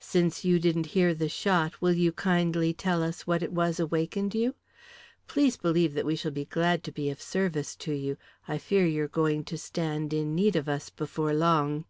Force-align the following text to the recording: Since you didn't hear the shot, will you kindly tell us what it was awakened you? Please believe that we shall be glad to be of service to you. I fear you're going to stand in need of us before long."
Since 0.00 0.44
you 0.44 0.58
didn't 0.58 0.86
hear 0.98 1.14
the 1.14 1.28
shot, 1.28 1.80
will 1.80 1.92
you 1.92 2.10
kindly 2.10 2.74
tell 2.74 3.04
us 3.04 3.24
what 3.24 3.40
it 3.40 3.52
was 3.52 3.78
awakened 3.78 4.34
you? 4.34 4.56
Please 5.28 5.56
believe 5.56 5.94
that 5.94 6.04
we 6.04 6.16
shall 6.16 6.32
be 6.32 6.44
glad 6.44 6.82
to 6.82 6.90
be 6.90 7.08
of 7.08 7.22
service 7.22 7.76
to 7.76 7.92
you. 7.92 8.16
I 8.48 8.58
fear 8.58 8.84
you're 8.84 9.06
going 9.06 9.44
to 9.44 9.56
stand 9.56 10.12
in 10.12 10.34
need 10.34 10.56
of 10.56 10.68
us 10.68 10.90
before 10.90 11.34
long." 11.34 11.84